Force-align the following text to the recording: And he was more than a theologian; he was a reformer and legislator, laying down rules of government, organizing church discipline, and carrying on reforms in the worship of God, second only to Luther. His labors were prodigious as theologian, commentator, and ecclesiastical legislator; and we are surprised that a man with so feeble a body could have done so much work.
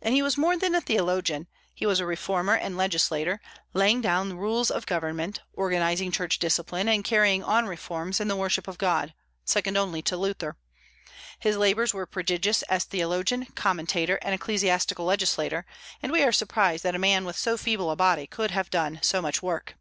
And 0.00 0.14
he 0.14 0.22
was 0.22 0.38
more 0.38 0.56
than 0.56 0.74
a 0.74 0.80
theologian; 0.80 1.46
he 1.74 1.84
was 1.84 2.00
a 2.00 2.06
reformer 2.06 2.54
and 2.54 2.74
legislator, 2.74 3.38
laying 3.74 4.00
down 4.00 4.38
rules 4.38 4.70
of 4.70 4.86
government, 4.86 5.42
organizing 5.52 6.10
church 6.10 6.38
discipline, 6.38 6.88
and 6.88 7.04
carrying 7.04 7.44
on 7.44 7.66
reforms 7.66 8.18
in 8.18 8.28
the 8.28 8.36
worship 8.36 8.66
of 8.66 8.78
God, 8.78 9.12
second 9.44 9.76
only 9.76 10.00
to 10.00 10.16
Luther. 10.16 10.56
His 11.38 11.58
labors 11.58 11.92
were 11.92 12.06
prodigious 12.06 12.62
as 12.62 12.84
theologian, 12.84 13.44
commentator, 13.54 14.16
and 14.22 14.34
ecclesiastical 14.34 15.04
legislator; 15.04 15.66
and 16.02 16.12
we 16.12 16.22
are 16.22 16.32
surprised 16.32 16.82
that 16.84 16.94
a 16.94 16.98
man 16.98 17.26
with 17.26 17.36
so 17.36 17.58
feeble 17.58 17.90
a 17.90 17.94
body 17.94 18.26
could 18.26 18.50
have 18.52 18.70
done 18.70 18.98
so 19.02 19.20
much 19.20 19.42
work. 19.42 19.74